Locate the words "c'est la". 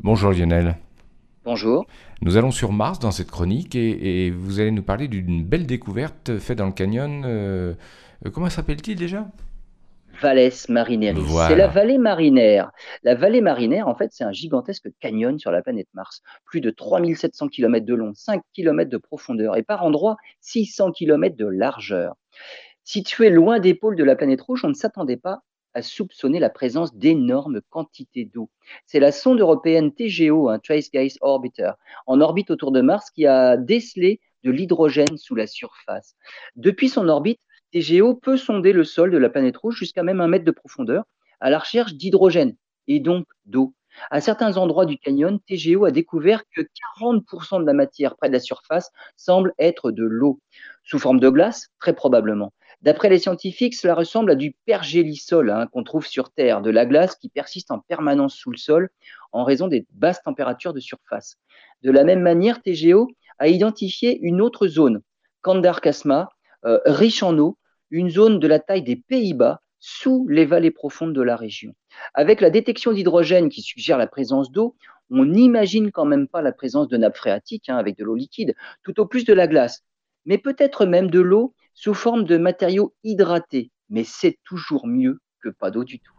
11.48-11.66, 28.86-29.12